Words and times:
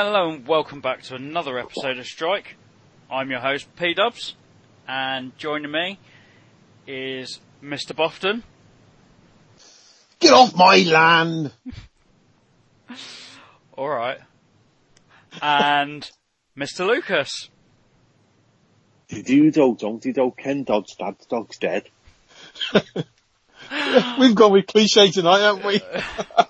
Hello 0.00 0.30
and 0.30 0.46
welcome 0.46 0.80
back 0.80 1.02
to 1.02 1.16
another 1.16 1.58
episode 1.58 1.98
of 1.98 2.06
Strike. 2.06 2.54
I'm 3.10 3.32
your 3.32 3.40
host, 3.40 3.66
P 3.74 3.94
Dubs, 3.94 4.36
and 4.86 5.36
joining 5.38 5.72
me 5.72 5.98
is 6.86 7.40
Mr. 7.60 7.96
Bofton. 7.96 8.44
Get 10.20 10.32
off 10.32 10.54
my 10.54 10.84
land! 10.86 11.50
Alright. 13.76 14.20
And 15.42 16.08
Mr. 16.56 16.86
Lucas. 16.86 17.50
Do 19.08 19.50
do 19.50 19.74
don't 19.74 20.00
do 20.00 20.32
Ken 20.38 20.62
Dodd's 20.62 20.94
dad's 20.94 21.26
dog's 21.26 21.58
dead. 21.58 21.88
We've 24.20 24.36
gone 24.36 24.52
with 24.52 24.68
cliche 24.68 25.10
tonight, 25.10 25.40
haven't 25.40 25.66
we? 25.66 25.80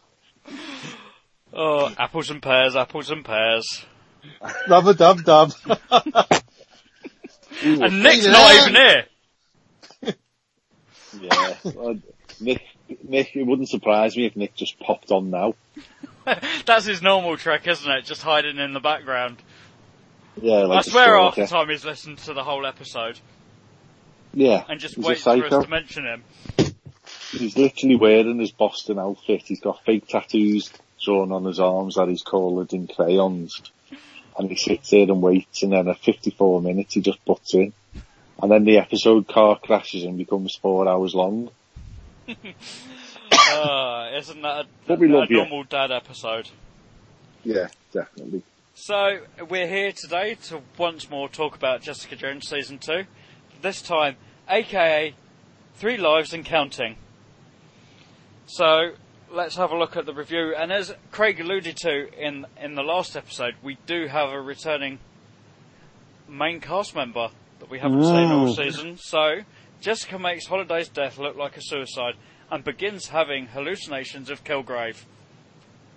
Oh, 1.61 1.93
apples 1.99 2.31
and 2.31 2.41
pears, 2.41 2.77
apples 2.77 3.11
and 3.11 3.25
pears. 3.25 3.85
Rubber 4.69 4.95
dub 4.95 5.25
dub. 5.25 5.53
And 7.65 8.03
Nick's 8.03 8.27
not 8.27 8.55
even 8.55 8.75
here. 8.75 9.05
Yeah. 11.21 11.55
Uh, 11.65 11.95
Nick, 12.39 12.63
Nick, 13.03 13.35
it 13.35 13.45
wouldn't 13.45 13.69
surprise 13.69 14.17
me 14.17 14.27
if 14.27 14.37
Nick 14.37 14.55
just 14.55 14.79
popped 14.79 15.11
on 15.11 15.31
now. 15.31 15.55
That's 16.67 16.85
his 16.85 17.03
normal 17.03 17.37
trick, 17.37 17.67
isn't 17.67 17.91
it? 17.91 18.05
Just 18.05 18.23
hiding 18.23 18.59
in 18.59 18.73
the 18.73 18.79
background. 18.79 19.39
Yeah, 20.41 20.59
like 20.67 20.77
I 20.77 20.81
a 20.81 20.83
swear 20.85 21.19
half 21.19 21.35
the 21.35 21.47
time 21.47 21.71
he's 21.71 21.85
listened 21.85 22.19
to 22.19 22.35
the 22.35 22.45
whole 22.45 22.65
episode 22.67 23.19
Yeah. 24.33 24.63
and 24.69 24.79
just 24.79 24.95
he's 24.95 25.05
a 25.05 25.09
waits 25.09 25.23
for 25.25 25.45
us 25.47 25.65
to 25.65 25.69
mention 25.69 26.05
him. 26.05 26.23
He's 27.33 27.57
literally 27.57 27.97
wearing 27.97 28.39
his 28.39 28.53
Boston 28.53 28.99
outfit. 29.01 29.43
He's 29.47 29.61
got 29.61 29.85
fake 29.85 30.07
tattoos 30.07 30.71
drawn 31.05 31.33
on 31.33 31.45
his 31.45 31.61
arms 31.61 31.97
that 31.97 32.09
he's 32.09 32.23
coloured 32.23 32.73
in 32.73 32.87
crayons. 32.87 33.61
And 34.39 34.49
he 34.51 34.57
sits 34.57 34.91
there 34.91 35.03
and 35.03 35.21
waits 35.21 35.63
and 35.63 35.73
then 35.73 35.89
at 35.89 35.99
54 35.99 36.63
minutes 36.63 36.95
he 36.95 37.01
just 37.01 37.25
butts 37.25 37.55
in. 37.55 37.73
And 38.41 38.53
then 38.53 38.65
the 38.65 38.79
episode 38.79 39.27
car 39.27 39.59
crashes 39.59 40.05
and 40.05 40.17
becomes 40.17 40.55
four 40.55 40.89
hours 40.89 41.15
long. 41.15 41.51
Uh, 42.29 44.11
isn't 44.17 44.43
that 44.43 44.67
a, 44.89 44.93
a 44.93 44.99
you. 44.99 45.37
normal 45.39 45.65
dad 45.65 45.91
episode? 45.91 46.49
Yeah, 47.45 47.69
definitely. 47.93 48.43
So, 48.75 49.23
we're 49.49 49.67
here 49.67 49.91
today 49.91 50.37
to 50.45 50.63
once 50.77 51.11
more 51.11 51.29
talk 51.29 51.57
about 51.57 51.83
Jessica 51.83 52.15
Jones 52.15 52.49
Season 52.49 52.79
2. 52.79 53.05
This 53.61 53.83
time, 53.83 54.15
aka 54.49 55.15
Three 55.75 55.97
Lives 55.97 56.33
and 56.33 56.45
Counting. 56.45 56.97
So, 58.47 58.93
let's 59.33 59.57
have 59.57 59.71
a 59.71 59.77
look 59.77 59.97
at 59.97 60.07
the 60.07 60.15
review. 60.15 60.55
And 60.57 60.73
as 60.73 60.95
Craig 61.11 61.41
alluded 61.41 61.77
to 61.79 62.09
in, 62.19 62.47
in 62.61 62.75
the 62.75 62.83
last 62.83 63.17
episode, 63.17 63.55
we 63.63 63.79
do 63.87 64.07
have 64.07 64.31
a 64.31 64.41
returning 64.41 64.99
main 66.29 66.61
cast 66.61 66.95
member 66.95 67.29
that 67.61 67.71
we 67.71 67.79
haven't 67.79 68.03
seen 68.03 68.31
all 68.31 68.49
mm. 68.49 68.57
season. 68.57 68.97
So, 68.99 69.41
Jessica 69.81 70.19
makes 70.19 70.47
Holiday's 70.47 70.89
death 70.89 71.19
look 71.19 71.37
like 71.37 71.57
a 71.57 71.63
suicide 71.63 72.15
and 72.51 72.65
begins 72.65 73.09
having 73.09 73.47
hallucinations 73.47 74.31
of 74.31 74.45
Kilgrave. 74.45 75.05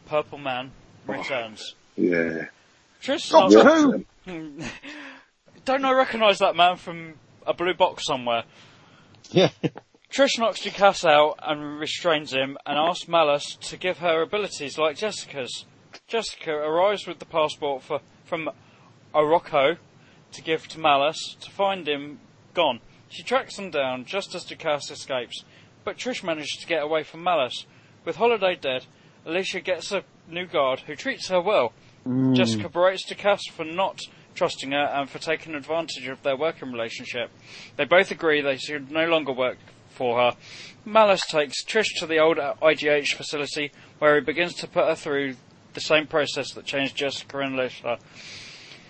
Purple 0.05 0.39
Man 0.39 0.71
returns. 1.07 1.75
Yeah. 1.95 2.45
Trish 3.01 3.29
Doctor 3.31 3.63
Who? 3.63 4.05
Don't 5.65 5.85
I 5.85 5.91
recognise 5.93 6.39
that 6.39 6.55
man 6.55 6.75
from 6.75 7.13
a 7.45 7.53
blue 7.53 7.73
box 7.73 8.05
somewhere? 8.05 8.43
Yeah. 9.31 9.49
Trish 10.11 10.37
knocks 10.37 10.61
Ducasse 10.61 11.05
out 11.05 11.39
and 11.41 11.79
restrains 11.79 12.33
him 12.33 12.57
and 12.65 12.77
asks 12.77 13.07
Malice 13.07 13.55
to 13.61 13.77
give 13.77 13.99
her 13.99 14.21
abilities 14.21 14.77
like 14.77 14.97
Jessica's. 14.97 15.63
Jessica 16.05 16.51
arrives 16.51 17.07
with 17.07 17.19
the 17.19 17.25
passport 17.25 17.81
for, 17.81 18.01
from 18.25 18.49
Arocho 19.15 19.77
to 20.33 20.41
give 20.41 20.67
to 20.67 20.79
Malice 20.81 21.37
to 21.39 21.49
find 21.49 21.87
him 21.87 22.19
gone. 22.53 22.81
She 23.07 23.23
tracks 23.23 23.57
him 23.57 23.71
down 23.71 24.03
just 24.03 24.35
as 24.35 24.43
Ducasse 24.43 24.91
escapes, 24.91 25.45
but 25.85 25.97
Trish 25.97 26.25
manages 26.25 26.57
to 26.59 26.67
get 26.67 26.83
away 26.83 27.03
from 27.03 27.23
Malice. 27.23 27.65
With 28.03 28.17
Holiday 28.17 28.57
dead, 28.59 28.87
Alicia 29.25 29.61
gets 29.61 29.93
a 29.93 30.03
new 30.27 30.45
guard 30.45 30.81
who 30.81 30.95
treats 30.97 31.29
her 31.29 31.39
well. 31.39 31.71
Mm. 32.05 32.35
Jessica 32.35 32.67
berates 32.67 33.09
Ducasse 33.09 33.49
for 33.49 33.63
not 33.63 34.01
trusting 34.35 34.71
her 34.71 34.91
and 34.93 35.09
for 35.09 35.19
taking 35.19 35.55
advantage 35.55 36.09
of 36.09 36.21
their 36.23 36.35
working 36.35 36.73
relationship. 36.73 37.29
They 37.77 37.85
both 37.85 38.11
agree 38.11 38.41
they 38.41 38.57
should 38.57 38.91
no 38.91 39.05
longer 39.05 39.31
work 39.31 39.57
for 39.91 40.19
her. 40.19 40.37
Malice 40.85 41.25
takes 41.29 41.63
Trish 41.63 41.99
to 41.99 42.07
the 42.07 42.19
old 42.19 42.37
IGH 42.37 43.15
facility 43.15 43.71
where 43.99 44.15
he 44.15 44.21
begins 44.21 44.55
to 44.55 44.67
put 44.67 44.87
her 44.87 44.95
through 44.95 45.35
the 45.73 45.81
same 45.81 46.07
process 46.07 46.51
that 46.53 46.65
changed 46.65 46.95
Jessica 46.95 47.39
and 47.39 47.55
Alicia. 47.57 47.99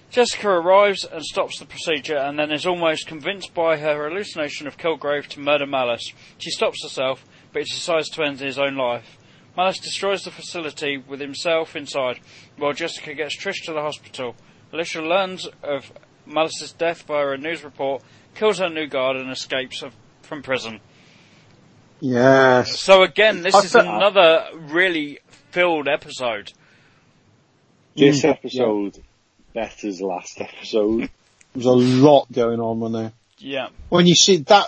Jessica 0.10 0.50
arrives 0.50 1.06
and 1.06 1.24
stops 1.24 1.58
the 1.58 1.66
procedure 1.66 2.18
and 2.18 2.38
then 2.38 2.52
is 2.52 2.66
almost 2.66 3.08
convinced 3.08 3.54
by 3.54 3.78
her 3.78 4.10
hallucination 4.10 4.68
of 4.68 4.78
Kilgrave 4.78 5.28
to 5.28 5.40
murder 5.40 5.66
Malice. 5.66 6.14
She 6.38 6.52
stops 6.52 6.84
herself, 6.84 7.26
but 7.54 7.64
decides 7.64 8.10
to 8.10 8.24
end 8.24 8.40
his 8.40 8.60
own 8.60 8.76
life. 8.76 9.18
Malice 9.56 9.80
destroys 9.80 10.24
the 10.24 10.32
facility 10.32 10.98
with 10.98 11.20
himself 11.20 11.76
inside, 11.76 12.20
while 12.58 12.74
Jessica 12.74 13.14
gets 13.14 13.38
Trish 13.38 13.64
to 13.66 13.74
the 13.74 13.82
hospital. 13.82 14.36
Alicia 14.74 15.02
learns 15.02 15.48
of 15.64 15.92
Malice's 16.26 16.72
death 16.72 17.04
via 17.04 17.32
a 17.32 17.38
news 17.38 17.64
report, 17.64 18.04
kills 18.36 18.60
her 18.60 18.70
new 18.70 18.88
guard, 18.88 19.18
and 19.18 19.30
escapes 19.30 19.84
from 20.22 20.42
prison. 20.42 20.80
Yes. 22.02 22.80
So 22.82 23.04
again, 23.04 23.42
this 23.44 23.56
I 23.56 23.60
is 23.60 23.72
thought- 23.72 23.86
another 23.86 24.46
really 24.58 25.20
filled 25.52 25.88
episode. 25.88 26.52
This 27.96 28.22
Mm, 28.24 28.30
episode 28.30 29.04
betters 29.54 30.02
last 30.02 30.40
episode. 30.42 31.10
There's 31.54 31.66
a 31.66 31.72
lot 31.72 32.32
going 32.32 32.60
on, 32.60 32.80
wasn't 32.80 33.04
there? 33.04 33.12
Yeah. 33.40 33.68
When 33.90 34.08
you 34.08 34.16
see 34.16 34.38
that, 34.38 34.68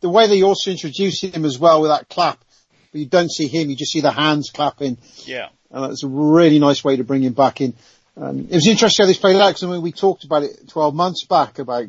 the 0.00 0.08
way 0.08 0.26
they 0.26 0.42
also 0.42 0.70
introduce 0.70 1.20
him 1.20 1.44
as 1.44 1.58
well 1.58 1.82
with 1.82 1.90
that 1.90 2.08
clap, 2.08 2.42
but 2.90 2.98
you 2.98 3.06
don't 3.06 3.30
see 3.30 3.46
him, 3.46 3.68
you 3.70 3.76
just 3.76 3.92
see 3.92 4.00
the 4.00 4.10
hands 4.10 4.50
clapping. 4.50 4.96
Yeah. 5.24 5.48
And 5.70 5.84
that's 5.84 6.02
a 6.04 6.08
really 6.08 6.58
nice 6.58 6.82
way 6.82 6.96
to 6.96 7.04
bring 7.04 7.22
him 7.22 7.34
back 7.34 7.60
in. 7.60 7.74
Um, 8.16 8.40
it 8.50 8.54
was 8.54 8.66
interesting 8.66 9.04
how 9.04 9.08
this 9.08 9.18
played 9.18 9.36
out 9.36 9.48
because 9.50 9.64
I 9.64 9.68
mean, 9.68 9.82
we 9.82 9.92
talked 9.92 10.24
about 10.24 10.42
it 10.42 10.68
12 10.68 10.94
months 10.94 11.24
back 11.26 11.58
about 11.58 11.86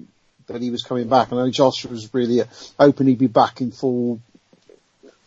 that 0.47 0.61
he 0.61 0.69
was 0.69 0.83
coming 0.83 1.07
back 1.07 1.31
and 1.31 1.39
I 1.39 1.43
know 1.45 1.49
Joshua 1.51 1.91
was 1.91 2.13
really 2.13 2.41
uh, 2.41 2.45
hoping 2.79 3.07
he'd 3.07 3.17
be 3.17 3.27
back 3.27 3.61
in 3.61 3.71
full, 3.71 4.19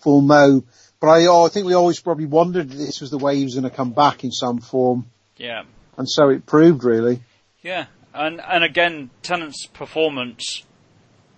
full 0.06 0.20
mo. 0.20 0.62
But 1.00 1.08
I, 1.08 1.26
oh, 1.26 1.44
I 1.44 1.48
think 1.48 1.66
we 1.66 1.74
always 1.74 1.98
probably 2.00 2.26
wondered 2.26 2.70
that 2.70 2.76
this 2.76 3.00
was 3.00 3.10
the 3.10 3.18
way 3.18 3.36
he 3.36 3.42
was 3.44 3.54
going 3.54 3.68
to 3.68 3.76
come 3.76 3.90
back 3.90 4.22
in 4.22 4.30
some 4.30 4.60
form. 4.60 5.06
Yeah. 5.36 5.64
And 5.98 6.08
so 6.08 6.28
it 6.30 6.46
proved 6.46 6.84
really. 6.84 7.20
Yeah, 7.62 7.86
and 8.14 8.40
and 8.40 8.62
again, 8.62 9.10
Tennant's 9.22 9.66
performance 9.66 10.62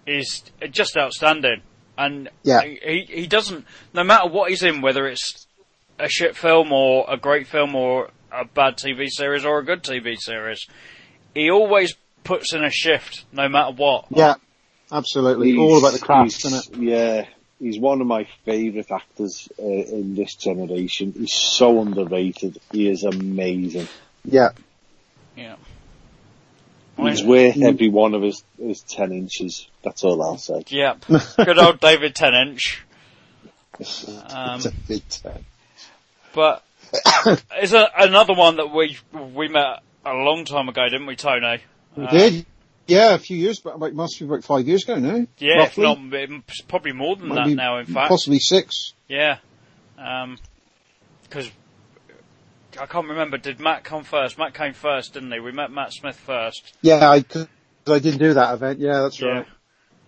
is 0.07 0.43
just 0.71 0.97
outstanding, 0.97 1.63
and 1.97 2.29
Yeah. 2.43 2.61
he 2.63 3.07
he 3.09 3.27
doesn't. 3.27 3.65
No 3.95 4.05
matter 4.05 4.29
what 4.29 4.51
he's 4.51 4.63
in, 4.63 4.83
whether 4.83 5.07
it's 5.07 5.47
a 5.99 6.09
shit 6.09 6.37
film 6.37 6.71
or 6.73 7.07
a 7.09 7.17
great 7.17 7.47
film 7.47 7.75
or 7.75 8.11
a 8.31 8.45
bad 8.45 8.77
TV 8.77 9.07
series 9.09 9.45
or 9.47 9.59
a 9.59 9.65
good 9.65 9.83
TV 9.83 10.17
series, 10.19 10.67
he 11.35 11.51
always 11.51 11.95
puts 12.25 12.53
in 12.53 12.63
a 12.63 12.71
shift, 12.71 13.25
no 13.33 13.49
matter 13.49 13.73
what. 13.73 14.05
Yeah, 14.11 14.35
absolutely. 14.93 15.57
All 15.57 15.79
about 15.79 15.95
the 15.95 15.99
craft, 15.99 16.33
He's- 16.33 16.45
isn't 16.45 16.83
it? 16.83 16.91
Yeah, 16.91 17.25
he's 17.61 17.79
one 17.79 18.01
of 18.01 18.07
my 18.07 18.25
favourite 18.45 18.91
actors 18.91 19.49
uh, 19.59 19.63
in 19.65 20.15
this 20.15 20.35
generation. 20.35 21.13
He's 21.17 21.35
so 21.35 21.81
underrated. 21.81 22.59
He 22.73 22.89
is 22.89 23.05
amazing. 23.05 23.89
Yeah. 24.25 24.51
Yeah. 25.37 25.57
He's 26.97 27.23
worth 27.23 27.63
every 27.63 27.89
one 27.89 28.15
of 28.15 28.23
his, 28.23 28.43
his 28.61 28.81
ten 28.83 29.13
inches. 29.13 29.69
That's 29.85 30.03
all 30.03 30.21
I'll 30.21 30.37
say. 30.37 30.65
Yeah, 30.69 30.97
good 31.37 31.59
old 31.59 31.79
David 31.81 32.15
Tennant. 32.15 32.61
Um, 33.81 34.57
It's 34.57 34.67
a 34.67 34.73
big 34.89 35.09
time. 35.09 35.45
But 36.35 36.65
it's 37.53 37.73
a, 37.73 37.89
another 37.97 38.35
one 38.35 38.57
that 38.57 38.75
we 38.75 38.99
we 39.13 39.47
met 39.47 39.83
a 40.05 40.15
long 40.15 40.45
time 40.45 40.69
ago, 40.69 40.83
didn't 40.89 41.07
we, 41.07 41.15
Tony? 41.15 41.59
We 41.97 42.05
Uh, 42.05 42.11
did. 42.11 42.47
Yeah, 42.89 43.15
a 43.15 43.19
few 43.19 43.37
years 43.37 43.61
back, 43.61 43.79
like, 43.79 43.93
must 43.93 44.19
be 44.19 44.25
about 44.25 44.45
five 44.45 44.67
years 44.67 44.83
ago 44.85 44.97
now. 44.97 45.27
Yeah, 45.39 45.59
roughly. 45.59 45.85
if 45.85 46.31
not, 46.31 46.43
probably 46.69 46.93
more 46.93 47.17
than 47.17 47.29
that 47.29 47.49
now. 47.49 47.79
In 47.79 47.87
fact, 47.87 48.09
Possibly 48.09 48.39
six. 48.39 48.95
yeah, 49.09 49.39
because 49.97 51.51
I 52.81 52.87
can't 52.87 53.09
remember. 53.09 53.37
Did 53.37 53.61
Matt 53.61 53.85
come 53.85 54.05
first? 54.05 54.39
Matt 54.39 54.55
came 54.55 54.73
first, 54.73 55.15
didn't 55.15 55.31
he? 55.33 55.39
We 55.41 55.53
met 55.53 55.71
Matt 55.71 55.93
Smith 55.93 56.17
first. 56.17 56.75
Yeah, 56.81 57.09
I, 57.11 57.17
I 57.17 57.99
didn't 57.99 58.19
do 58.19 58.35
that 58.35 58.55
event. 58.55 58.79
Yeah, 58.81 59.01
that's 59.03 59.21
right. 59.21 59.47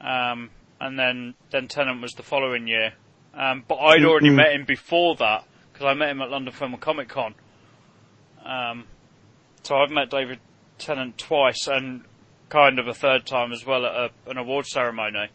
Um, 0.00 0.50
and 0.80 0.98
then 0.98 1.34
then 1.50 1.68
Tennant 1.68 2.00
was 2.00 2.12
the 2.12 2.22
following 2.22 2.66
year. 2.66 2.94
Um, 3.34 3.64
but 3.68 3.76
I'd 3.76 4.04
already 4.04 4.30
met 4.30 4.52
him 4.52 4.64
before 4.64 5.16
that 5.16 5.44
because 5.72 5.86
I 5.86 5.94
met 5.94 6.08
him 6.10 6.22
at 6.22 6.30
London 6.30 6.52
Film 6.52 6.72
and 6.72 6.80
Comic 6.82 7.08
Con. 7.08 7.34
Um, 8.44 8.84
so 9.62 9.76
I've 9.76 9.90
met 9.90 10.10
David 10.10 10.38
Tennant 10.78 11.18
twice 11.18 11.68
and 11.68 12.02
kind 12.50 12.78
of 12.78 12.86
a 12.88 12.94
third 12.94 13.24
time 13.24 13.52
as 13.52 13.64
well 13.64 13.86
at 13.86 13.94
a, 13.94 14.10
an 14.30 14.36
award 14.36 14.66
ceremony. 14.66 15.28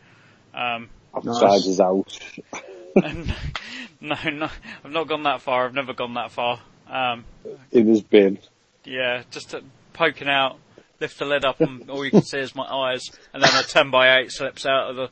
Um, 0.53 0.89
Outside 1.15 1.47
Nice. 1.47 1.65
is 1.65 1.79
out. 1.79 2.19
no, 4.01 4.15
no, 4.31 4.49
I've 4.83 4.91
not 4.91 5.07
gone 5.07 5.23
that 5.23 5.41
far. 5.41 5.65
I've 5.65 5.73
never 5.73 5.93
gone 5.93 6.13
that 6.13 6.31
far. 6.31 6.59
Um, 6.89 7.25
In 7.71 7.87
his 7.87 8.01
bin. 8.01 8.37
Yeah, 8.83 9.23
just 9.31 9.55
uh, 9.55 9.61
poking 9.93 10.27
out, 10.29 10.57
lift 10.99 11.17
the 11.17 11.25
lid 11.25 11.43
up, 11.45 11.59
and 11.61 11.89
all 11.89 12.05
you 12.05 12.11
can 12.11 12.21
see 12.21 12.39
is 12.39 12.53
my 12.53 12.65
eyes, 12.65 13.01
and 13.33 13.41
then 13.41 13.49
a 13.55 13.63
ten 13.63 13.89
by 13.89 14.19
eight 14.19 14.31
slips 14.31 14.65
out 14.65 14.91
of 14.91 14.95
the. 14.95 15.09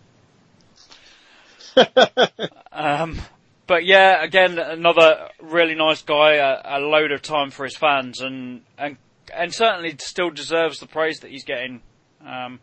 um, 2.71 3.19
but 3.65 3.85
yeah, 3.85 4.23
again, 4.23 4.59
another 4.59 5.29
really 5.41 5.73
nice 5.75 6.01
guy, 6.03 6.33
a, 6.35 6.61
a 6.63 6.79
load 6.79 7.11
of 7.11 7.21
time 7.21 7.49
for 7.49 7.63
his 7.63 7.75
fans, 7.75 8.21
and 8.21 8.61
and 8.77 8.97
and 9.33 9.53
certainly 9.53 9.95
still 9.99 10.29
deserves 10.29 10.79
the 10.79 10.85
praise 10.87 11.19
that 11.19 11.31
he's 11.31 11.45
getting 11.45 11.81
um, 12.25 12.59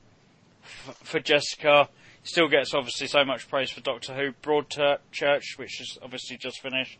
f- 0.62 0.98
for 1.04 1.20
Jessica. 1.20 1.88
Still 2.22 2.48
gets 2.48 2.74
obviously 2.74 3.06
so 3.06 3.24
much 3.24 3.48
praise 3.48 3.70
for 3.70 3.80
Doctor 3.80 4.14
Who 4.14 4.32
Broadchurch, 4.42 5.56
which 5.56 5.80
is 5.80 5.98
obviously 6.02 6.36
just 6.36 6.60
finished. 6.60 6.98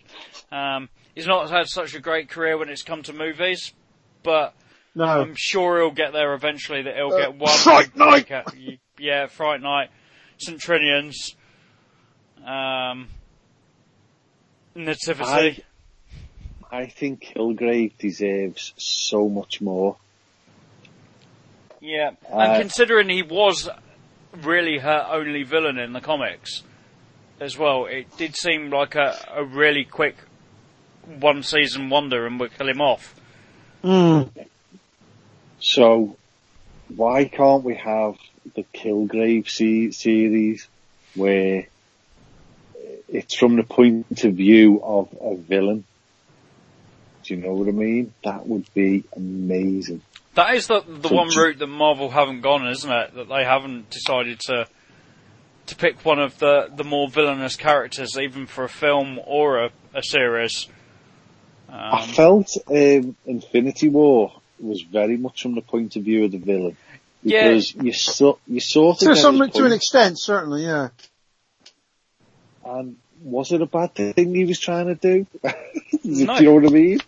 Um, 0.51 0.89
he's 1.15 1.27
not 1.27 1.51
had 1.51 1.69
such 1.69 1.95
a 1.95 2.01
great 2.01 2.31
career 2.31 2.57
when 2.57 2.71
it's 2.71 2.83
come 2.83 3.03
to 3.03 3.13
movies, 3.13 3.75
but 4.23 4.55
No. 4.95 5.05
I'm 5.05 5.35
sure 5.37 5.79
he'll 5.79 5.91
get 5.91 6.15
there 6.15 6.33
eventually. 6.33 6.83
That 6.83 6.97
he'll 6.97 7.13
Uh, 7.13 7.19
get 7.19 7.35
one. 7.35 7.59
Fright 7.59 7.95
Night! 7.95 8.29
breakout. 8.29 8.55
Yeah, 8.99 9.27
Fright 9.27 9.61
Night, 9.61 9.91
St 10.39 10.59
Trinians, 10.59 11.35
um, 12.47 13.09
Nativity. 14.75 15.65
I 16.73 16.87
think 16.87 17.25
Kilgrave 17.37 17.99
deserves 17.99 18.73
so 18.79 19.29
much 19.29 19.61
more. 19.61 19.97
Yeah, 21.81 22.11
Uh, 22.31 22.39
and 22.39 22.61
considering 22.61 23.09
he 23.09 23.23
was 23.23 23.69
really 24.43 24.79
her 24.79 25.07
only 25.11 25.43
villain 25.43 25.79
in 25.79 25.93
the 25.93 26.01
comics 26.01 26.63
as 27.41 27.57
well, 27.57 27.87
it 27.87 28.17
did 28.19 28.37
seem 28.37 28.71
like 28.71 28.95
a, 28.95 29.17
a 29.35 29.45
really 29.45 29.85
quick 29.85 30.17
one 31.19 31.43
season 31.43 31.89
wonder 31.89 32.27
and 32.27 32.39
we'll 32.39 32.51
kill 32.51 32.69
him 32.69 32.81
off. 32.81 33.15
Mm. 33.83 34.29
So, 35.59 36.17
why 36.95 37.25
can't 37.25 37.65
we 37.65 37.77
have 37.77 38.17
the 38.55 38.65
Kilgrave 38.75 39.49
se- 39.49 39.93
series 39.93 40.69
where 41.15 41.67
it's 43.09 43.35
from 43.35 43.57
the 43.57 43.63
point 43.63 44.25
of 44.25 44.35
view 44.35 44.83
of 44.83 45.09
a 45.21 45.35
villain? 45.37 45.85
Do 47.25 47.35
you 47.35 47.43
know 47.43 47.55
what 47.55 47.69
I 47.69 47.73
mean? 47.73 48.13
That 48.25 48.47
would 48.47 48.73
be 48.75 49.05
amazing. 49.17 50.03
That 50.35 50.55
is 50.55 50.67
the 50.69 50.83
the 50.87 51.09
So 51.09 51.15
one 51.15 51.29
route 51.37 51.59
that 51.59 51.67
Marvel 51.67 52.11
haven't 52.11 52.41
gone, 52.43 52.67
isn't 52.69 52.91
it? 52.91 53.15
That 53.15 53.29
they 53.29 53.45
haven't 53.45 53.91
decided 53.91 54.41
to 54.41 54.67
to 55.67 55.77
pick 55.77 56.05
one 56.05 56.19
of 56.19 56.39
the, 56.39 56.69
the 56.75 56.83
more 56.85 57.09
villainous 57.09 57.55
characters, 57.57 58.17
even 58.19 58.47
for 58.47 58.65
a 58.65 58.69
film 58.69 59.21
or 59.25 59.65
a, 59.67 59.71
a 59.95 60.03
series. 60.03 60.67
I 61.69 62.03
Um, 62.03 62.09
felt 62.09 62.49
um, 62.69 63.17
Infinity 63.27 63.89
War 63.89 64.33
was 64.59 64.83
very 64.83 65.17
much 65.17 65.43
from 65.43 65.55
the 65.55 65.61
point 65.61 65.95
of 65.95 66.03
view 66.03 66.25
of 66.25 66.33
the 66.33 66.39
villain. 66.39 66.77
Yeah. 67.23 67.49
Because 67.49 67.75
you, 67.75 67.93
so, 67.93 68.39
you 68.49 68.59
sort 68.61 69.03
of 69.03 69.09
To 69.09 69.17
some, 69.17 69.39
his 69.41 69.51
to 69.53 69.65
an 69.67 69.73
extent, 69.73 70.19
certainly, 70.19 70.65
yeah. 70.65 70.89
And 72.65 72.97
was 73.23 73.53
it 73.53 73.63
a 73.63 73.67
bad 73.67 73.95
thing 73.95 74.35
he 74.35 74.45
was 74.45 74.59
trying 74.59 74.87
to 74.87 74.95
do? 74.97 75.27
do 76.03 76.25
No. 76.25 76.39
you 76.39 76.45
know 76.47 76.55
what 76.55 76.67
I 76.67 76.69
mean? 76.71 76.99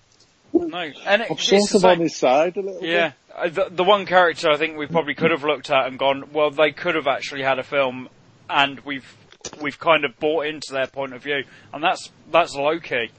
No, 0.52 0.78
and 0.78 1.22
it, 1.22 1.30
I'm 1.30 1.36
it's 1.36 1.70
sort 1.70 1.74
of 1.74 1.84
on 1.84 2.00
his 2.00 2.16
side 2.16 2.56
a 2.56 2.60
little 2.60 2.82
Yeah, 2.84 3.12
uh, 3.34 3.48
the, 3.48 3.68
the 3.70 3.84
one 3.84 4.06
character 4.06 4.50
I 4.50 4.56
think 4.56 4.76
we 4.76 4.86
probably 4.86 5.14
could 5.14 5.30
have 5.30 5.44
looked 5.44 5.70
at 5.70 5.86
and 5.86 5.98
gone, 5.98 6.30
well, 6.32 6.50
they 6.50 6.72
could 6.72 6.94
have 6.94 7.06
actually 7.06 7.42
had 7.42 7.58
a 7.58 7.62
film, 7.62 8.08
and 8.50 8.80
we've 8.80 9.16
we've 9.60 9.78
kind 9.78 10.04
of 10.04 10.18
bought 10.20 10.46
into 10.46 10.72
their 10.72 10.86
point 10.86 11.14
of 11.14 11.22
view, 11.22 11.44
and 11.72 11.82
that's 11.82 12.10
that's 12.30 12.54
Loki. 12.54 13.10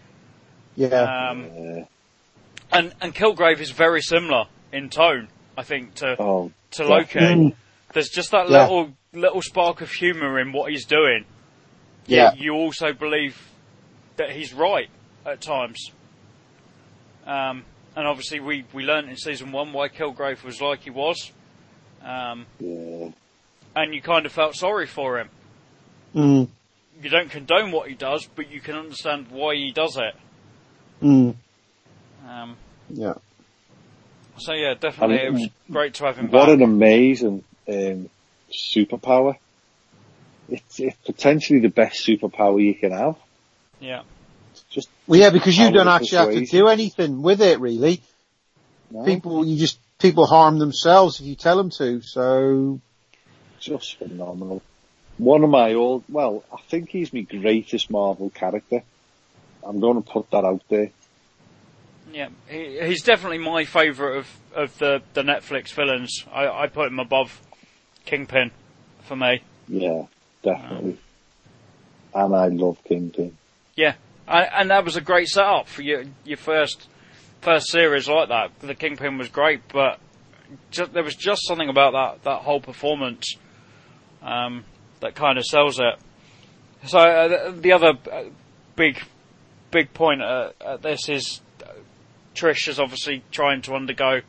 Yeah. 0.75 1.29
Um. 1.29 1.45
Yeah. 1.53 1.85
and 2.71 2.93
and 3.01 3.13
Kilgrave 3.13 3.59
is 3.59 3.71
very 3.71 4.01
similar 4.01 4.45
in 4.71 4.89
tone, 4.89 5.27
I 5.57 5.63
think, 5.63 5.95
to 5.95 6.15
Oh, 6.19 6.51
to 6.71 6.83
yeah. 6.83 6.89
Loki. 6.89 7.19
Mm. 7.19 7.55
There's 7.93 8.09
just 8.09 8.31
that 8.31 8.49
Yeah. 8.49 8.61
little 8.63 8.93
little 9.13 9.41
spark 9.41 9.81
of 9.81 9.91
humour 9.91 10.39
in 10.39 10.51
what 10.51 10.71
he's 10.71 10.85
doing. 10.85 11.25
Yeah. 12.07 12.33
You 12.35 12.53
also 12.53 12.91
believe 12.93 13.49
that 14.17 14.31
he's 14.31 14.53
right 14.53 14.89
at 15.25 15.41
times. 15.41 15.91
Um, 17.25 17.63
and 17.95 18.07
obviously 18.07 18.39
we, 18.39 18.65
we 18.73 18.83
learned 18.83 19.09
in 19.09 19.17
season 19.17 19.51
one 19.51 19.71
why 19.73 19.87
Kilgrave 19.89 20.43
was 20.43 20.61
like 20.61 20.81
he 20.81 20.89
was. 20.89 21.31
Um, 22.03 22.45
yeah. 22.59 23.09
and 23.75 23.93
you 23.93 24.01
kind 24.01 24.25
of 24.25 24.31
felt 24.31 24.55
sorry 24.55 24.87
for 24.87 25.19
him. 25.19 25.29
Mm. 26.13 26.47
You 27.01 27.09
don't 27.09 27.29
condone 27.29 27.71
what 27.71 27.87
he 27.87 27.95
does, 27.95 28.27
but 28.35 28.51
you 28.51 28.59
can 28.59 28.75
understand 28.75 29.27
why 29.29 29.55
he 29.55 29.71
does 29.71 29.97
it. 29.97 30.15
Mm. 31.01 31.35
Um, 32.27 32.57
Yeah. 32.89 33.13
so 34.37 34.53
yeah, 34.53 34.73
definitely 34.79 35.19
I 35.19 35.25
it 35.27 35.33
was 35.33 35.49
great 35.71 35.93
to 35.95 36.05
have 36.05 36.17
him 36.17 36.25
What 36.25 36.31
back. 36.31 36.47
What 36.47 36.49
an 36.49 36.61
amazing 36.61 37.43
um, 37.69 38.09
superpower. 38.51 39.37
It's, 40.49 40.79
it's 40.79 40.97
potentially 41.05 41.59
the 41.59 41.69
best 41.69 42.05
superpower 42.05 42.61
you 42.61 42.75
can 42.75 42.91
have. 42.91 43.15
yeah. 43.79 44.01
Just 44.73 44.89
Well, 45.05 45.19
yeah, 45.19 45.29
because 45.29 45.57
you 45.57 45.71
don't 45.71 45.87
actually 45.87 46.17
have 46.17 46.33
to 46.33 46.45
do 46.45 46.67
anything 46.67 47.21
with 47.21 47.41
it, 47.41 47.59
really. 47.59 48.01
no, 48.89 49.05
People, 49.05 49.45
you 49.45 49.57
just, 49.57 49.79
people 49.99 50.25
harm 50.25 50.57
themselves 50.57 51.19
if 51.19 51.27
you 51.27 51.35
tell 51.35 51.57
them 51.57 51.69
to, 51.77 52.01
so, 52.01 52.81
just 53.59 53.97
phenomenal. 53.97 54.63
One 55.19 55.43
of 55.43 55.51
my 55.51 55.75
old, 55.75 56.03
well, 56.09 56.43
I 56.51 56.57
think 56.69 56.89
he's 56.89 57.13
my 57.13 57.21
greatest 57.21 57.91
Marvel 57.91 58.31
character. 58.31 58.81
I'm 59.63 59.79
going 59.79 60.01
to 60.01 60.09
put 60.09 60.31
that 60.31 60.43
out 60.43 60.63
there. 60.69 60.89
Yeah, 62.11 62.29
he, 62.49 62.79
he's 62.81 63.03
definitely 63.03 63.37
my 63.37 63.65
favourite 63.65 64.17
of, 64.17 64.39
of 64.55 64.77
the, 64.79 65.03
the 65.13 65.21
Netflix 65.21 65.71
villains. 65.71 66.25
I, 66.33 66.47
I 66.47 66.67
put 66.67 66.87
him 66.87 66.99
above 66.99 67.39
Kingpin 68.05 68.49
for 69.03 69.15
me. 69.15 69.41
Yeah, 69.67 70.05
definitely. 70.41 70.97
And 72.15 72.35
I 72.35 72.47
love 72.47 72.83
Kingpin. 72.83 73.37
Yeah, 73.75 73.95
and, 74.27 74.69
that 74.69 74.85
was 74.85 74.95
a 74.95 75.01
great 75.01 75.27
setup 75.27 75.67
for 75.67 75.81
your 75.81 76.03
your 76.23 76.37
first 76.37 76.87
first 77.41 77.69
series 77.69 78.07
like 78.07 78.29
that. 78.29 78.51
The 78.59 78.75
Kingpin 78.75 79.17
was 79.17 79.29
great, 79.29 79.61
but 79.67 79.99
ju- 80.71 80.87
there 80.91 81.03
was 81.03 81.15
just 81.15 81.45
something 81.47 81.69
about 81.69 81.93
that 81.93 82.23
that 82.23 82.41
whole 82.41 82.61
performance 82.61 83.35
um, 84.21 84.65
that 85.01 85.15
kind 85.15 85.37
of 85.37 85.45
sells 85.45 85.79
it. 85.79 85.95
So 86.85 86.99
uh, 86.99 87.27
the, 87.51 87.59
the 87.59 87.71
other 87.71 87.93
uh, 88.11 88.23
big 88.75 89.01
big 89.71 89.93
point 89.93 90.21
uh, 90.21 90.51
at 90.65 90.81
this 90.81 91.09
is 91.09 91.41
uh, 91.63 91.71
Trish 92.35 92.67
is 92.67 92.79
obviously 92.79 93.23
trying 93.31 93.61
to 93.63 93.73
undergo 93.73 94.21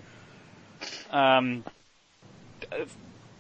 um, 1.11 1.65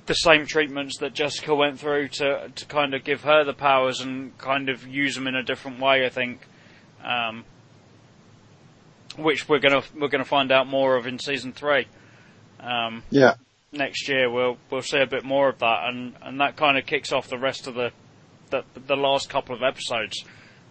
the 0.07 0.15
same 0.15 0.47
treatments 0.47 0.99
that 0.99 1.15
Jessica 1.15 1.55
went 1.55 1.79
through 1.79 2.09
to 2.09 2.51
to 2.55 2.67
kind 2.67 2.95
of 2.95 3.05
give 3.05 3.23
her 3.23 3.45
the 3.45 3.55
powers 3.55 4.01
and 4.01 4.37
kind 4.39 4.69
of 4.69 4.87
use 4.87 5.15
them 5.15 5.27
in 5.27 5.35
a 5.35 5.43
different 5.43 5.81
way. 5.81 6.05
I 6.05 6.09
think, 6.09 6.41
um, 7.05 7.45
which 9.17 9.49
we're 9.49 9.59
gonna 9.59 9.83
we're 9.99 10.09
gonna 10.09 10.25
find 10.25 10.51
out 10.51 10.67
more 10.67 10.97
of 10.97 11.07
in 11.07 11.19
season 11.19 11.53
three. 11.53 11.87
Um, 12.61 13.03
yeah. 13.11 13.35
next 13.73 14.09
year 14.09 14.31
we'll 14.31 14.57
we'll 14.71 14.83
see 14.83 14.99
a 14.99 15.07
bit 15.07 15.25
more 15.25 15.49
of 15.49 15.59
that, 15.59 15.89
and 15.89 16.15
and 16.23 16.41
that 16.41 16.57
kind 16.57 16.79
of 16.79 16.87
kicks 16.87 17.13
off 17.13 17.29
the 17.29 17.39
rest 17.39 17.67
of 17.67 17.75
the 17.75 17.93
the, 18.51 18.65
the 18.87 18.97
last 18.97 19.29
couple 19.29 19.55
of 19.55 19.63
episodes. 19.63 20.25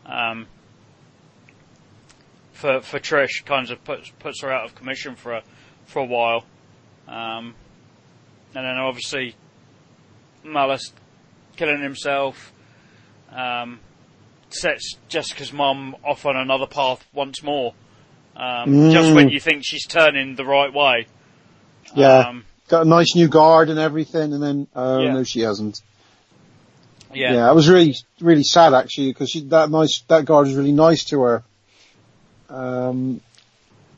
Um, 0.05 0.47
for 2.53 2.81
for 2.81 2.99
Trish, 2.99 3.45
kind 3.45 3.69
of 3.69 3.83
puts 3.83 4.09
puts 4.19 4.41
her 4.41 4.51
out 4.51 4.65
of 4.65 4.75
commission 4.75 5.15
for 5.15 5.33
a 5.33 5.43
for 5.85 5.99
a 5.99 6.05
while, 6.05 6.45
um, 7.07 7.55
and 8.55 8.65
then 8.65 8.77
obviously 8.77 9.35
Malice 10.43 10.91
killing 11.55 11.81
himself 11.81 12.51
um, 13.31 13.79
sets 14.53 14.98
Jessica's 15.10 15.51
mum 15.53 15.95
off 16.03 16.25
on 16.25 16.36
another 16.36 16.67
path 16.67 17.05
once 17.13 17.41
more. 17.43 17.74
Um, 18.36 18.91
Just 18.91 19.13
when 19.13 19.27
Mm. 19.29 19.31
you 19.31 19.39
think 19.39 19.63
she's 19.65 19.86
turning 19.86 20.36
the 20.36 20.45
right 20.45 20.74
way. 20.74 21.07
Yeah. 21.95 22.19
Um, 22.29 22.45
Got 22.67 22.86
a 22.86 22.89
nice 22.89 23.13
new 23.15 23.27
guard 23.27 23.69
and 23.69 23.77
everything, 23.77 24.33
and 24.33 24.41
then, 24.41 24.67
oh 24.75 25.01
Yeah. 25.01 25.13
no, 25.13 25.24
she 25.24 25.41
hasn't. 25.41 25.81
yeah. 27.13 27.33
Yeah, 27.33 27.50
I 27.50 27.51
was 27.51 27.69
really, 27.69 27.93
really 28.19 28.43
sad 28.43 28.74
actually, 28.74 29.12
because 29.12 29.29
she, 29.29 29.41
that 29.50 29.69
nice, 29.69 30.01
that 30.07 30.25
guard 30.25 30.48
was 30.48 30.55
really 30.55 30.72
nice 30.72 31.03
to 31.05 31.22
her. 31.22 31.43
Um, 32.50 33.22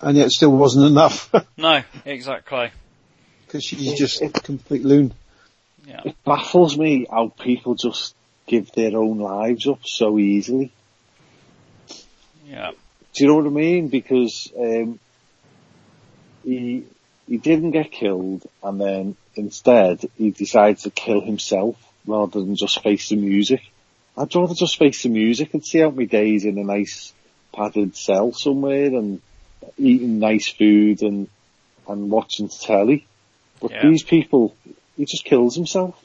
and 0.01 0.17
yet 0.17 0.27
it 0.27 0.31
still 0.31 0.51
wasn't 0.51 0.85
enough, 0.91 1.33
No, 1.57 1.81
exactly. 2.03 2.71
because 3.45 3.63
she's 3.63 3.93
just 3.97 4.21
a 4.21 4.29
complete 4.29 4.83
loon. 4.83 5.13
Yeah. 5.87 6.01
It 6.05 6.15
baffles 6.25 6.77
me 6.77 7.05
how 7.09 7.29
people 7.39 7.75
just 7.75 8.15
give 8.47 8.71
their 8.71 8.95
own 8.97 9.19
lives 9.19 9.67
up 9.67 9.79
so 9.85 10.17
easily. 10.19 10.71
Yeah. 12.45 12.71
Do 13.13 13.23
you 13.23 13.29
know 13.29 13.35
what 13.35 13.45
I 13.45 13.49
mean? 13.49 13.87
Because 13.87 14.51
um, 14.57 14.99
he 16.43 16.85
he 17.27 17.37
didn't 17.37 17.71
get 17.71 17.91
killed, 17.91 18.43
and 18.61 18.79
then 18.79 19.15
instead 19.35 20.05
he 20.17 20.31
decides 20.31 20.83
to 20.83 20.89
kill 20.91 21.21
himself 21.21 21.75
rather 22.05 22.39
than 22.39 22.55
just 22.55 22.81
face 22.83 23.09
the 23.09 23.15
music. 23.15 23.61
I'd 24.17 24.33
rather 24.35 24.53
just 24.53 24.77
face 24.77 25.03
the 25.03 25.09
music 25.09 25.53
and 25.53 25.65
see 25.65 25.83
out 25.83 25.95
my 25.95 26.05
days 26.05 26.45
in 26.45 26.57
a 26.57 26.63
nice 26.63 27.13
padded 27.53 27.95
cell 27.95 28.31
somewhere 28.31 28.87
and 28.87 29.21
eating 29.77 30.19
nice 30.19 30.49
food 30.49 31.01
and 31.01 31.27
and 31.87 32.09
watching 32.11 32.49
telly. 32.49 33.05
But 33.59 33.71
Yeah. 33.71 33.89
these 33.89 34.03
people, 34.03 34.55
he 34.97 35.05
just 35.05 35.25
kills 35.25 35.55
himself. 35.55 36.01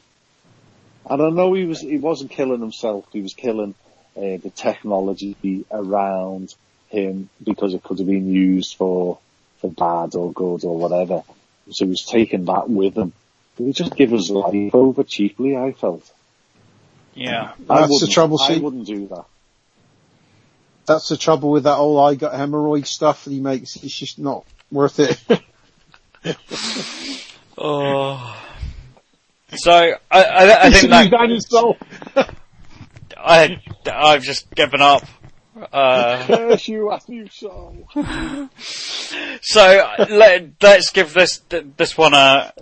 And 1.09 1.23
I 1.23 1.31
know 1.31 1.53
he 1.55 1.65
was, 1.65 1.81
he 1.81 1.99
wasn't 1.99 2.31
killing 2.31 2.61
himself, 2.61 3.07
he 3.13 3.21
was 3.21 3.35
killing 3.35 3.75
uh, 4.17 4.21
the 4.21 4.53
technology 4.55 5.65
around 5.71 6.55
him 6.89 7.29
because 7.43 7.75
it 7.75 7.83
could 7.83 7.99
have 7.99 8.07
been 8.07 8.31
used 8.33 8.77
for, 8.77 9.19
for 9.61 9.71
bad 9.71 10.15
or 10.15 10.33
good 10.33 10.65
or 10.65 10.77
whatever. 10.79 11.23
So 11.71 11.85
he 11.85 11.91
was 11.91 12.05
taking 12.05 12.45
that 12.47 12.69
with 12.69 12.97
him. 12.97 13.13
He 13.57 13.73
just 13.73 13.95
give 13.95 14.11
his 14.11 14.31
life 14.31 14.75
over 14.75 15.05
cheaply, 15.05 15.57
I 15.57 15.73
felt. 15.73 16.11
Yeah. 17.15 17.53
That's 17.59 17.87
the 17.87 17.93
wouldn't- 17.93 18.13
trouble, 18.13 18.41
I 18.43 18.59
wouldn't 18.59 18.87
do 18.87 19.07
that. 19.09 19.25
That's 20.87 21.09
the 21.09 21.17
trouble 21.17 21.51
with 21.51 21.65
that 21.65 21.77
whole 21.77 22.01
I 22.01 22.17
got 22.17 22.33
hemorrhoid 22.33 22.87
stuff 22.87 23.25
that 23.25 23.31
he 23.31 23.39
makes. 23.41 23.77
It's 23.77 23.97
just 23.97 24.19
not 24.19 24.45
worth 24.71 24.99
it. 24.99 25.21
Oh. 27.63 28.43
So 29.57 29.73
I, 29.73 29.95
I, 30.11 30.67
I 30.67 30.71
think 30.71 30.91
that 30.91 31.11
down 31.11 31.31
himself. 31.31 31.77
I 33.17 33.61
I've 33.93 34.23
just 34.23 34.51
given 34.55 34.81
up. 34.81 35.05
Uh, 35.73 36.25
Curse 36.27 36.69
you 36.69 36.91
as 36.93 37.09
you 37.09 37.27
shall. 37.27 37.77
so 39.43 39.95
let, 40.09 40.51
let's 40.63 40.91
give 40.91 41.13
this 41.13 41.43
this 41.77 41.99
one 41.99 42.15
a 42.15 42.53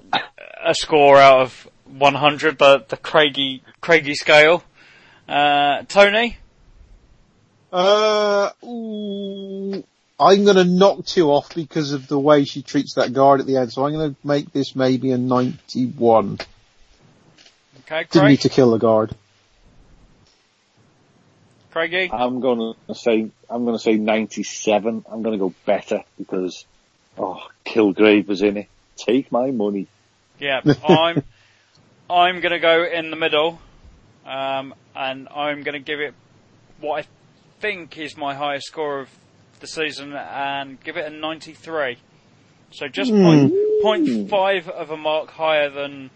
a 0.64 0.74
score 0.74 1.16
out 1.18 1.40
of 1.40 1.68
100, 1.84 2.58
the 2.58 2.84
the 2.88 2.96
Craigie 2.96 3.62
Craigie 3.80 4.14
scale. 4.14 4.64
Uh, 5.28 5.82
Tony, 5.88 6.38
Uh, 7.70 8.50
ooh, 8.64 9.84
I'm 10.18 10.44
going 10.44 10.56
to 10.56 10.64
knock 10.64 11.04
two 11.04 11.30
off 11.30 11.54
because 11.54 11.92
of 11.92 12.08
the 12.08 12.18
way 12.18 12.44
she 12.44 12.62
treats 12.62 12.94
that 12.94 13.12
guard 13.12 13.40
at 13.40 13.46
the 13.46 13.56
end. 13.58 13.72
So 13.72 13.84
I'm 13.84 13.92
going 13.92 14.14
to 14.14 14.26
make 14.26 14.52
this 14.52 14.74
maybe 14.74 15.12
a 15.12 15.18
91. 15.18 16.38
Okay, 17.90 18.06
Didn't 18.10 18.28
need 18.28 18.40
to 18.42 18.48
kill 18.48 18.70
the 18.70 18.78
guard. 18.78 19.14
Craigie, 21.70 22.10
I'm 22.12 22.40
gonna 22.40 22.74
say 22.94 23.30
I'm 23.48 23.64
gonna 23.64 23.78
say 23.78 23.96
97. 23.96 25.04
I'm 25.10 25.22
gonna 25.22 25.38
go 25.38 25.54
better 25.66 26.02
because 26.16 26.64
oh, 27.18 27.46
Kilgrave 27.64 28.26
was 28.26 28.42
in 28.42 28.56
it. 28.56 28.68
Take 28.96 29.30
my 29.30 29.50
money. 29.50 29.86
yeah, 30.38 30.60
I'm 30.88 31.22
I'm 32.10 32.40
gonna 32.40 32.58
go 32.58 32.84
in 32.84 33.10
the 33.10 33.16
middle, 33.16 33.60
um, 34.26 34.74
and 34.96 35.28
I'm 35.28 35.62
gonna 35.62 35.78
give 35.78 36.00
it 36.00 36.14
what 36.80 37.04
I 37.04 37.08
think 37.60 37.98
is 37.98 38.16
my 38.16 38.34
highest 38.34 38.66
score 38.66 39.00
of 39.00 39.10
the 39.60 39.66
season, 39.66 40.14
and 40.14 40.82
give 40.82 40.96
it 40.96 41.12
a 41.12 41.14
93. 41.14 41.98
So 42.70 42.86
just 42.86 43.10
point, 43.10 43.52
point 43.82 44.28
five 44.30 44.68
of 44.68 44.90
a 44.90 44.96
mark 44.96 45.30
higher 45.30 45.70
than 45.70 46.10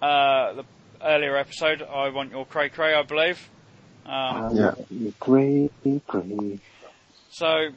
uh, 0.00 0.52
the 0.54 0.64
earlier 1.04 1.36
episode. 1.36 1.82
I 1.82 2.08
want 2.08 2.30
your 2.32 2.46
cray 2.46 2.68
cray, 2.68 2.94
I 2.94 3.02
believe. 3.02 3.48
Um, 4.06 4.56
Yeah. 4.56 4.74
Cray 5.20 5.70
cray. 6.06 6.58
so 7.30 7.68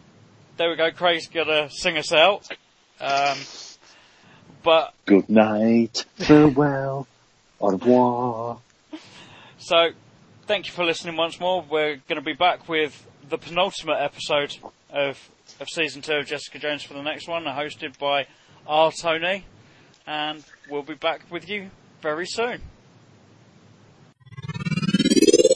there 0.58 0.70
we 0.70 0.76
go. 0.76 0.92
Craig's 0.92 1.28
gonna 1.28 1.70
sing 1.70 1.98
us 1.98 2.12
out. 2.12 2.48
Um, 3.00 3.38
but 4.64 4.94
Good 5.06 5.30
night. 5.30 6.06
Farewell. 6.16 7.08
Au 7.60 7.70
revoir. 7.72 8.60
So, 9.58 9.90
thank 10.46 10.68
you 10.68 10.74
for 10.74 10.84
listening 10.86 11.16
once 11.16 11.40
more. 11.40 11.62
We're 11.68 11.96
going 12.08 12.18
to 12.18 12.22
be 12.22 12.34
back 12.34 12.70
with 12.70 13.06
the 13.30 13.38
penultimate 13.38 13.98
episode 14.00 14.56
of 14.92 15.30
of 15.60 15.70
season 15.70 16.02
two 16.02 16.14
of 16.14 16.26
Jessica 16.28 16.60
Jones 16.60 16.84
for 16.84 16.94
the 16.94 17.02
next 17.02 17.28
one, 17.28 17.44
hosted 17.46 17.98
by 17.98 18.28
R. 18.68 18.92
Tony, 18.92 19.46
and 20.06 20.44
we'll 20.70 20.84
be 20.84 20.94
back 20.94 21.22
with 21.32 21.50
you 21.50 21.70
very 22.02 22.26
soon. 22.26 22.62